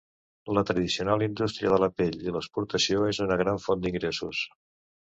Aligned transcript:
La 0.57 0.63
tradicional 0.69 1.25
indústria 1.27 1.75
de 1.75 1.79
la 1.85 1.91
pell 2.01 2.19
i 2.31 2.35
l'exportació 2.39 3.07
és 3.13 3.25
una 3.29 3.41
gran 3.45 3.65
font 3.69 3.87
d'ingressos. 3.87 4.47